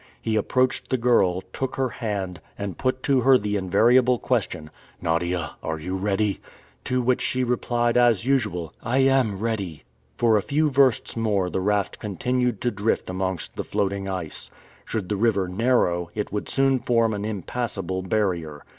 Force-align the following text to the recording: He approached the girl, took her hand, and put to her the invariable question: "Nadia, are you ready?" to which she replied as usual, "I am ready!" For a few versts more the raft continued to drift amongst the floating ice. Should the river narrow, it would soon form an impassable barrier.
He 0.19 0.35
approached 0.35 0.89
the 0.89 0.97
girl, 0.97 1.41
took 1.53 1.75
her 1.75 1.89
hand, 1.89 2.41
and 2.57 2.75
put 2.75 3.03
to 3.03 3.21
her 3.21 3.37
the 3.37 3.55
invariable 3.55 4.17
question: 4.17 4.71
"Nadia, 4.99 5.57
are 5.61 5.77
you 5.77 5.95
ready?" 5.95 6.39
to 6.85 7.03
which 7.03 7.21
she 7.21 7.43
replied 7.43 7.95
as 7.97 8.25
usual, 8.25 8.73
"I 8.81 8.97
am 8.97 9.37
ready!" 9.37 9.83
For 10.17 10.37
a 10.37 10.41
few 10.41 10.71
versts 10.71 11.15
more 11.15 11.51
the 11.51 11.61
raft 11.61 11.99
continued 11.99 12.61
to 12.61 12.71
drift 12.71 13.11
amongst 13.11 13.55
the 13.55 13.63
floating 13.63 14.09
ice. 14.09 14.49
Should 14.85 15.07
the 15.07 15.17
river 15.17 15.47
narrow, 15.47 16.09
it 16.15 16.31
would 16.31 16.49
soon 16.49 16.79
form 16.79 17.13
an 17.13 17.23
impassable 17.23 18.01
barrier. 18.01 18.63